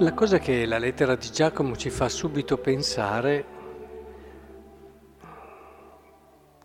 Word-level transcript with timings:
La 0.00 0.14
cosa 0.14 0.38
che 0.38 0.64
la 0.64 0.78
lettera 0.78 1.14
di 1.14 1.30
Giacomo 1.30 1.76
ci 1.76 1.90
fa 1.90 2.08
subito 2.08 2.56
pensare, 2.56 3.44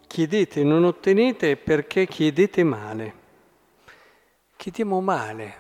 chiedete, 0.08 0.64
non 0.64 0.86
ottenete 0.86 1.58
perché 1.58 2.08
chiedete 2.08 2.64
male. 2.64 3.14
Chiediamo 4.56 5.02
male 5.02 5.54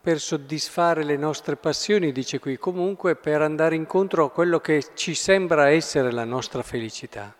per 0.00 0.20
soddisfare 0.20 1.04
le 1.04 1.18
nostre 1.18 1.56
passioni, 1.56 2.12
dice 2.12 2.38
qui, 2.38 2.56
comunque 2.56 3.14
per 3.14 3.42
andare 3.42 3.74
incontro 3.74 4.24
a 4.24 4.30
quello 4.30 4.58
che 4.60 4.82
ci 4.94 5.12
sembra 5.12 5.68
essere 5.68 6.10
la 6.10 6.24
nostra 6.24 6.62
felicità. 6.62 7.36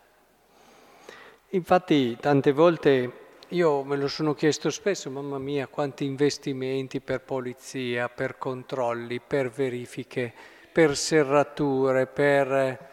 Infatti 1.52 2.14
tante 2.20 2.52
volte 2.52 3.27
io 3.48 3.82
me 3.82 3.96
lo 3.96 4.08
sono 4.08 4.34
chiesto 4.34 4.68
spesso, 4.70 5.10
mamma 5.10 5.38
mia, 5.38 5.68
quanti 5.68 6.04
investimenti 6.04 7.00
per 7.00 7.22
polizia, 7.22 8.08
per 8.08 8.36
controlli, 8.36 9.20
per 9.20 9.50
verifiche, 9.50 10.32
per 10.70 10.96
serrature, 10.96 12.06
per 12.06 12.90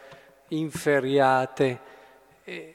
inferiate. 0.48 1.80
E 2.44 2.74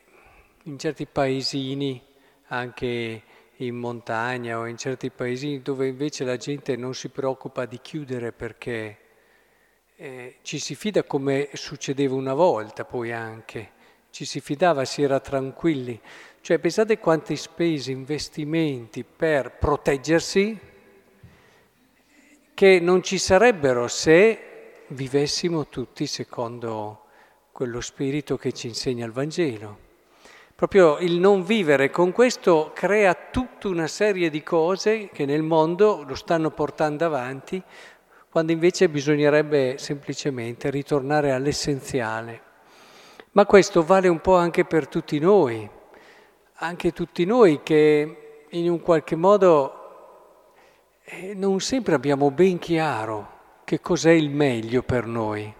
in 0.63 0.77
certi 0.77 1.07
paesini, 1.07 1.99
anche 2.47 3.23
in 3.57 3.75
montagna 3.75 4.59
o 4.59 4.67
in 4.67 4.77
certi 4.77 5.09
paesini 5.09 5.61
dove 5.61 5.87
invece 5.87 6.23
la 6.23 6.37
gente 6.37 6.75
non 6.75 6.93
si 6.93 7.09
preoccupa 7.09 7.65
di 7.65 7.79
chiudere 7.81 8.31
perché 8.31 8.97
eh, 9.95 10.37
ci 10.41 10.59
si 10.59 10.75
fida 10.75 11.03
come 11.03 11.49
succedeva 11.53 12.15
una 12.15 12.33
volta 12.33 12.85
poi 12.85 13.11
anche, 13.11 13.71
ci 14.11 14.25
si 14.25 14.39
fidava, 14.39 14.85
si 14.85 15.01
era 15.01 15.19
tranquilli. 15.19 15.99
Cioè 16.41 16.59
pensate 16.59 16.99
quanti 16.99 17.35
spesi, 17.35 17.91
investimenti 17.91 19.03
per 19.03 19.57
proteggersi 19.57 20.59
che 22.53 22.79
non 22.79 23.01
ci 23.01 23.17
sarebbero 23.17 23.87
se 23.87 24.83
vivessimo 24.87 25.67
tutti 25.67 26.05
secondo 26.05 27.05
quello 27.51 27.81
spirito 27.81 28.37
che 28.37 28.51
ci 28.51 28.67
insegna 28.67 29.05
il 29.05 29.11
Vangelo. 29.11 29.89
Proprio 30.55 30.99
il 30.99 31.13
non 31.13 31.43
vivere 31.43 31.89
con 31.89 32.11
questo 32.11 32.71
crea 32.73 33.15
tutta 33.31 33.67
una 33.67 33.87
serie 33.87 34.29
di 34.29 34.43
cose 34.43 35.09
che 35.11 35.25
nel 35.25 35.41
mondo 35.41 36.03
lo 36.05 36.13
stanno 36.13 36.51
portando 36.51 37.03
avanti, 37.05 37.61
quando 38.29 38.51
invece 38.51 38.87
bisognerebbe 38.87 39.77
semplicemente 39.79 40.69
ritornare 40.69 41.31
all'essenziale. 41.31 42.49
Ma 43.31 43.45
questo 43.45 43.83
vale 43.83 44.07
un 44.07 44.19
po' 44.19 44.35
anche 44.35 44.65
per 44.65 44.87
tutti 44.87 45.19
noi 45.19 45.79
anche 46.63 46.91
tutti 46.91 47.25
noi 47.25 47.61
che 47.63 48.45
in 48.49 48.69
un 48.69 48.81
qualche 48.81 49.15
modo 49.15 49.77
eh, 51.03 51.33
non 51.33 51.59
sempre 51.59 51.95
abbiamo 51.95 52.29
ben 52.29 52.59
chiaro 52.59 53.39
che 53.63 53.79
cos'è 53.79 54.11
il 54.11 54.29
meglio 54.29 54.83
per 54.83 55.05
noi. 55.07 55.51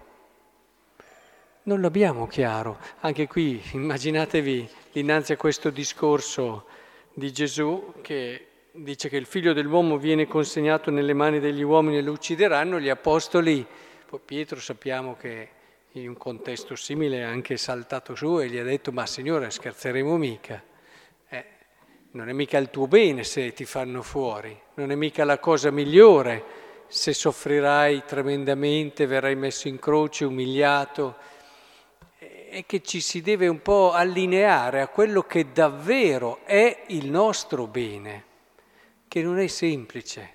Non 1.64 1.80
l'abbiamo 1.80 2.28
chiaro. 2.28 2.78
Anche 3.00 3.26
qui 3.26 3.60
immaginatevi 3.72 4.68
dinanzi 4.92 5.32
a 5.32 5.36
questo 5.36 5.70
discorso 5.70 6.66
di 7.12 7.32
Gesù 7.32 7.94
che 8.00 8.46
dice 8.70 9.08
che 9.08 9.16
il 9.16 9.26
figlio 9.26 9.52
dell'uomo 9.52 9.98
viene 9.98 10.28
consegnato 10.28 10.92
nelle 10.92 11.14
mani 11.14 11.40
degli 11.40 11.62
uomini 11.62 11.98
e 11.98 12.02
lo 12.02 12.12
uccideranno, 12.12 12.78
gli 12.78 12.88
apostoli, 12.88 13.66
poi 14.06 14.20
Pietro 14.24 14.60
sappiamo 14.60 15.16
che 15.16 15.48
in 15.92 16.08
un 16.08 16.16
contesto 16.16 16.74
simile 16.74 17.18
è 17.18 17.22
anche 17.22 17.56
saltato 17.56 18.14
su 18.14 18.40
e 18.40 18.48
gli 18.48 18.58
ha 18.58 18.64
detto 18.64 18.92
ma 18.92 19.06
signore 19.06 19.50
scherzeremo 19.50 20.16
mica 20.16 20.70
non 22.12 22.28
è 22.28 22.32
mica 22.32 22.58
il 22.58 22.68
tuo 22.70 22.86
bene 22.86 23.24
se 23.24 23.52
ti 23.52 23.64
fanno 23.64 24.02
fuori, 24.02 24.58
non 24.74 24.90
è 24.90 24.94
mica 24.94 25.24
la 25.24 25.38
cosa 25.38 25.70
migliore 25.70 26.60
se 26.88 27.14
soffrirai 27.14 28.04
tremendamente, 28.04 29.06
verrai 29.06 29.34
messo 29.34 29.66
in 29.68 29.78
croce, 29.78 30.26
umiliato. 30.26 31.16
È 32.18 32.64
che 32.66 32.82
ci 32.82 33.00
si 33.00 33.22
deve 33.22 33.48
un 33.48 33.62
po' 33.62 33.92
allineare 33.92 34.82
a 34.82 34.88
quello 34.88 35.22
che 35.22 35.52
davvero 35.52 36.40
è 36.44 36.84
il 36.88 37.10
nostro 37.10 37.66
bene, 37.66 38.24
che 39.08 39.22
non 39.22 39.38
è 39.38 39.46
semplice, 39.46 40.34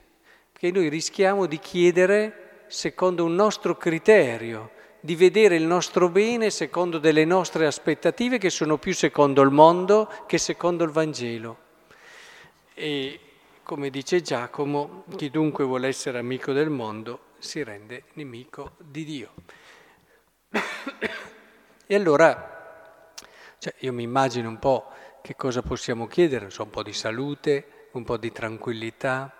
che 0.54 0.72
noi 0.72 0.90
rischiamo 0.90 1.46
di 1.46 1.60
chiedere 1.60 2.64
secondo 2.66 3.24
un 3.24 3.36
nostro 3.36 3.78
criterio, 3.78 4.72
di 5.00 5.16
vedere 5.16 5.56
il 5.56 5.64
nostro 5.64 6.10
bene 6.10 6.50
secondo 6.50 6.98
delle 6.98 7.26
nostre 7.26 7.66
aspettative 7.66 8.38
che 8.38 8.50
sono 8.50 8.78
più 8.78 8.94
secondo 8.94 9.42
il 9.42 9.52
mondo 9.52 10.12
che 10.26 10.38
secondo 10.38 10.84
il 10.84 10.92
Vangelo. 10.92 11.58
E 12.74 13.20
come 13.64 13.90
dice 13.90 14.22
Giacomo, 14.22 15.04
chi 15.16 15.30
dunque 15.30 15.66
vuole 15.66 15.88
essere 15.88 16.20
amico 16.20 16.54
del 16.54 16.70
mondo 16.70 17.34
si 17.38 17.64
rende 17.64 18.06
nemico 18.14 18.76
di 18.78 19.04
Dio. 19.04 19.34
E 21.86 21.96
allora, 21.96 23.14
cioè 23.58 23.74
io 23.80 23.94
mi 23.94 24.04
immagino 24.04 24.50
un 24.50 24.60
po' 24.60 24.92
che 25.22 25.36
cosa 25.36 25.62
possiamo 25.62 26.08
chiedere, 26.08 26.50
so, 26.50 26.64
un 26.64 26.70
po' 26.70 26.84
di 26.84 26.94
salute, 26.94 27.90
un 27.92 28.04
po' 28.04 28.18
di 28.18 28.32
tranquillità, 28.32 29.34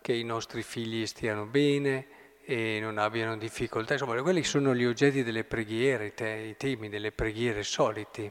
che 0.00 0.12
i 0.12 0.24
nostri 0.24 0.62
figli 0.62 1.06
stiano 1.06 1.46
bene 1.46 2.11
e 2.44 2.78
non 2.80 2.98
abbiano 2.98 3.36
difficoltà. 3.36 3.94
Insomma, 3.94 4.20
quelli 4.22 4.42
sono 4.42 4.74
gli 4.74 4.84
oggetti 4.84 5.22
delle 5.22 5.44
preghiere, 5.44 6.12
i 6.16 6.56
temi 6.56 6.88
delle 6.88 7.12
preghiere 7.12 7.62
soliti. 7.62 8.30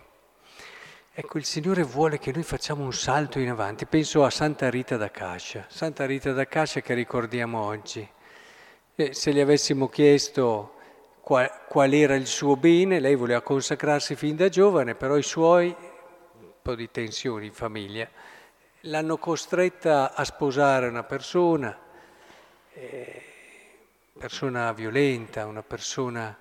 Ecco, 1.14 1.38
il 1.38 1.46
Signore 1.46 1.84
vuole 1.84 2.20
che 2.20 2.32
noi 2.32 2.44
facciamo 2.44 2.84
un 2.84 2.94
salto 2.94 3.40
in 3.40 3.50
avanti. 3.50 3.86
Penso 3.86 4.24
a 4.24 4.30
Santa 4.30 4.70
Rita 4.70 4.98
da 4.98 5.12
Cascia, 5.12 5.66
Santa 5.70 6.06
Rita 6.06 6.32
da 6.32 6.48
Cascia 6.48 6.82
che 6.82 6.94
ricordiamo 6.94 7.62
oggi. 7.62 8.08
E 8.96 9.14
se 9.14 9.32
le 9.32 9.42
avessimo 9.42 9.90
chiesto 9.90 10.76
qual, 11.22 11.50
qual, 11.68 11.94
era 11.94 12.16
il 12.16 12.28
suo 12.28 12.56
bene, 12.56 13.00
lei 13.00 13.16
voleva 13.16 13.42
consacrarsi 13.42 14.16
fin 14.16 14.36
da 14.36 14.50
giovane, 14.50 14.96
però 14.96 15.18
i 15.18 15.24
suoi, 15.24 15.76
un 16.40 16.52
po' 16.62 16.76
di 16.76 16.90
tensioni 16.92 17.48
in 17.48 17.54
famiglia, 17.54 18.08
l'hanno 18.82 19.18
costretta 19.18 20.14
a 20.14 20.24
sposare 20.24 20.88
una 20.88 21.04
persona, 21.04 21.78
eh, 22.74 23.31
persona 24.22 24.72
violenta, 24.72 25.48
una 25.48 25.64
persona 25.64 26.38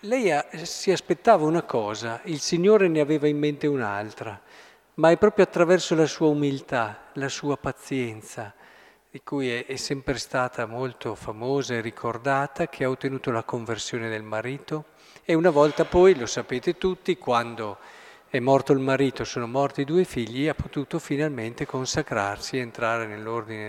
lei 0.00 0.30
ha, 0.32 0.46
si 0.62 0.90
aspettava 0.90 1.44
una 1.44 1.62
cosa, 1.62 2.22
il 2.24 2.40
Signore 2.40 2.88
ne 2.88 3.00
aveva 3.00 3.28
in 3.28 3.38
mente 3.38 3.66
un'altra, 3.66 4.40
ma 4.94 5.10
è 5.10 5.18
proprio 5.18 5.44
attraverso 5.44 5.94
la 5.94 6.06
sua 6.06 6.28
umiltà, 6.28 7.08
la 7.14 7.28
sua 7.28 7.58
pazienza, 7.58 8.54
di 9.10 9.20
cui 9.22 9.50
è, 9.50 9.66
è 9.66 9.76
sempre 9.76 10.16
stata 10.16 10.64
molto 10.64 11.14
famosa 11.14 11.74
e 11.74 11.82
ricordata, 11.82 12.68
che 12.68 12.84
ha 12.84 12.88
ottenuto 12.88 13.30
la 13.30 13.42
conversione 13.42 14.08
del 14.08 14.22
marito. 14.22 14.86
E 15.22 15.34
una 15.34 15.50
volta 15.50 15.84
poi, 15.84 16.16
lo 16.16 16.24
sapete 16.24 16.78
tutti, 16.78 17.18
quando 17.18 17.76
è 18.30 18.38
morto 18.38 18.72
il 18.72 18.78
marito, 18.78 19.24
sono 19.24 19.46
morti 19.46 19.82
i 19.82 19.84
due 19.84 20.04
figli, 20.04 20.48
ha 20.48 20.54
potuto 20.54 20.98
finalmente 20.98 21.66
consacrarsi, 21.66 22.56
entrare 22.56 23.06
nell'ordine 23.06 23.68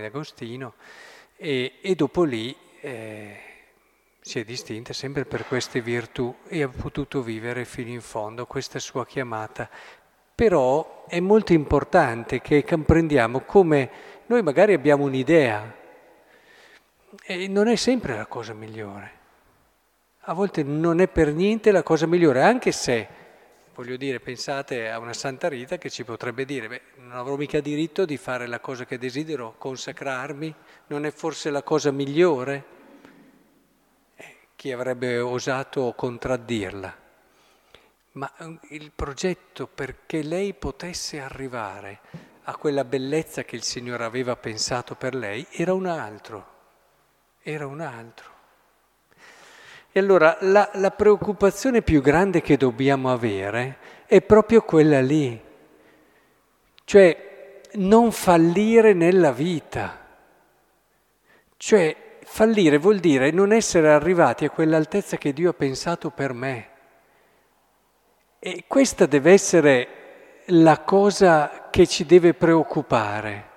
e, 1.42 1.78
e 1.80 1.94
dopo 1.94 2.22
lì... 2.22 2.56
Eh, 2.80 3.50
si 4.24 4.38
è 4.38 4.44
distinta 4.44 4.92
sempre 4.92 5.24
per 5.24 5.44
queste 5.48 5.80
virtù 5.80 6.32
e 6.46 6.62
ha 6.62 6.68
potuto 6.68 7.22
vivere 7.22 7.64
fino 7.64 7.90
in 7.90 8.00
fondo 8.00 8.46
questa 8.46 8.78
sua 8.78 9.04
chiamata. 9.04 9.68
Però 10.32 11.06
è 11.08 11.18
molto 11.18 11.52
importante 11.52 12.40
che 12.40 12.64
comprendiamo 12.64 13.40
come 13.40 13.90
noi 14.26 14.42
magari 14.42 14.74
abbiamo 14.74 15.02
un'idea 15.04 15.74
e 17.24 17.48
non 17.48 17.66
è 17.66 17.74
sempre 17.74 18.14
la 18.14 18.26
cosa 18.26 18.54
migliore. 18.54 19.10
A 20.20 20.34
volte 20.34 20.62
non 20.62 21.00
è 21.00 21.08
per 21.08 21.34
niente 21.34 21.72
la 21.72 21.82
cosa 21.82 22.06
migliore, 22.06 22.42
anche 22.42 22.70
se, 22.70 23.08
voglio 23.74 23.96
dire, 23.96 24.20
pensate 24.20 24.90
a 24.90 24.98
una 24.98 25.12
Santa 25.12 25.48
Rita 25.48 25.78
che 25.78 25.90
ci 25.90 26.04
potrebbe 26.04 26.44
dire, 26.44 26.68
beh, 26.68 26.80
non 26.96 27.12
avrò 27.12 27.36
mica 27.36 27.60
diritto 27.60 28.04
di 28.04 28.16
fare 28.16 28.46
la 28.46 28.60
cosa 28.60 28.84
che 28.84 28.98
desidero, 28.98 29.54
consacrarmi, 29.58 30.54
non 30.88 31.06
è 31.06 31.10
forse 31.10 31.50
la 31.50 31.62
cosa 31.62 31.90
migliore? 31.90 32.80
chi 34.62 34.70
avrebbe 34.70 35.18
osato 35.18 35.92
contraddirla. 35.92 36.96
Ma 38.12 38.32
eh, 38.36 38.58
il 38.76 38.92
progetto 38.92 39.66
perché 39.66 40.22
lei 40.22 40.54
potesse 40.54 41.18
arrivare 41.18 41.98
a 42.44 42.54
quella 42.54 42.84
bellezza 42.84 43.42
che 43.42 43.56
il 43.56 43.64
Signore 43.64 44.04
aveva 44.04 44.36
pensato 44.36 44.94
per 44.94 45.16
lei 45.16 45.44
era 45.50 45.72
un 45.72 45.86
altro, 45.86 46.46
era 47.40 47.66
un 47.66 47.80
altro. 47.80 48.31
E 49.92 50.00
allora 50.00 50.38
la, 50.40 50.70
la 50.74 50.90
preoccupazione 50.90 51.82
più 51.82 52.00
grande 52.00 52.40
che 52.40 52.56
dobbiamo 52.56 53.12
avere 53.12 53.76
è 54.06 54.22
proprio 54.22 54.62
quella 54.62 55.00
lì, 55.00 55.38
cioè 56.84 57.60
non 57.74 58.10
fallire 58.10 58.94
nella 58.94 59.32
vita, 59.32 59.98
cioè 61.56 61.96
Fallire 62.24 62.78
vuol 62.78 62.98
dire 62.98 63.30
non 63.30 63.52
essere 63.52 63.90
arrivati 63.90 64.46
a 64.46 64.50
quell'altezza 64.50 65.18
che 65.18 65.34
Dio 65.34 65.50
ha 65.50 65.52
pensato 65.52 66.08
per 66.08 66.32
me. 66.32 66.68
E 68.38 68.64
questa 68.66 69.04
deve 69.04 69.32
essere 69.32 69.88
la 70.46 70.80
cosa 70.80 71.68
che 71.70 71.86
ci 71.86 72.06
deve 72.06 72.32
preoccupare. 72.32 73.50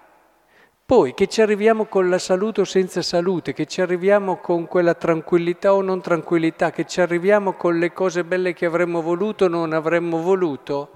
Poi 0.87 1.15
che 1.15 1.25
ci 1.25 1.41
arriviamo 1.41 1.85
con 1.85 2.09
la 2.09 2.19
salute 2.19 2.61
o 2.61 2.63
senza 2.63 3.01
salute, 3.01 3.53
che 3.53 3.65
ci 3.65 3.81
arriviamo 3.81 4.37
con 4.37 4.67
quella 4.67 4.93
tranquillità 4.93 5.73
o 5.73 5.81
non 5.81 5.99
tranquillità, 5.99 6.69
che 6.69 6.85
ci 6.85 7.01
arriviamo 7.01 7.53
con 7.53 7.79
le 7.79 7.91
cose 7.91 8.23
belle 8.23 8.53
che 8.53 8.67
avremmo 8.67 9.01
voluto 9.01 9.45
o 9.45 9.47
non 9.47 9.73
avremmo 9.73 10.21
voluto, 10.21 10.91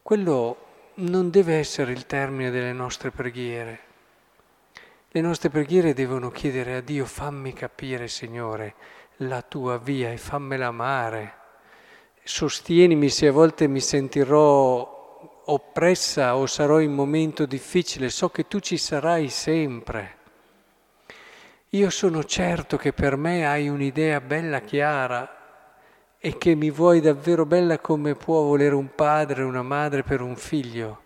quello 0.00 0.56
non 0.94 1.28
deve 1.28 1.56
essere 1.56 1.92
il 1.92 2.06
termine 2.06 2.50
delle 2.50 2.72
nostre 2.72 3.10
preghiere. 3.10 3.80
Le 5.10 5.20
nostre 5.20 5.50
preghiere 5.50 5.92
devono 5.92 6.30
chiedere 6.30 6.76
a 6.76 6.80
Dio 6.80 7.04
fammi 7.04 7.52
capire, 7.52 8.08
Signore, 8.08 8.74
la 9.16 9.42
tua 9.42 9.76
via 9.76 10.10
e 10.10 10.16
fammela 10.16 10.68
amare. 10.68 11.34
Sostienimi 12.22 13.10
se 13.10 13.26
a 13.26 13.32
volte 13.32 13.66
mi 13.66 13.80
sentirò 13.80 14.95
oppressa 15.46 16.36
o 16.36 16.46
sarò 16.46 16.80
in 16.80 16.92
momento 16.92 17.46
difficile, 17.46 18.08
so 18.08 18.30
che 18.30 18.46
tu 18.48 18.60
ci 18.60 18.76
sarai 18.76 19.28
sempre. 19.28 20.14
Io 21.70 21.90
sono 21.90 22.24
certo 22.24 22.76
che 22.76 22.92
per 22.92 23.16
me 23.16 23.46
hai 23.46 23.68
un'idea 23.68 24.20
bella 24.20 24.60
chiara 24.60 25.36
e 26.18 26.38
che 26.38 26.54
mi 26.54 26.70
vuoi 26.70 27.00
davvero 27.00 27.44
bella 27.44 27.78
come 27.78 28.14
può 28.14 28.42
volere 28.42 28.74
un 28.74 28.94
padre 28.94 29.42
una 29.42 29.62
madre 29.62 30.02
per 30.02 30.20
un 30.20 30.36
figlio. 30.36 31.02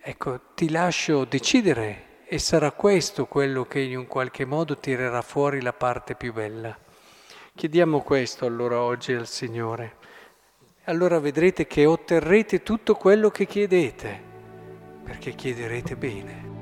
Ecco, 0.00 0.40
ti 0.54 0.70
lascio 0.70 1.24
decidere 1.24 2.22
e 2.26 2.38
sarà 2.38 2.72
questo 2.72 3.26
quello 3.26 3.64
che 3.64 3.80
in 3.80 3.98
un 3.98 4.06
qualche 4.06 4.44
modo 4.44 4.78
tirerà 4.78 5.22
fuori 5.22 5.60
la 5.60 5.72
parte 5.72 6.14
più 6.14 6.32
bella. 6.32 6.76
Chiediamo 7.54 8.00
questo 8.00 8.46
allora 8.46 8.80
oggi 8.80 9.12
al 9.12 9.26
Signore 9.26 9.96
allora 10.84 11.18
vedrete 11.18 11.66
che 11.66 11.86
otterrete 11.86 12.62
tutto 12.62 12.94
quello 12.94 13.30
che 13.30 13.46
chiedete, 13.46 14.20
perché 15.02 15.34
chiederete 15.34 15.96
bene. 15.96 16.53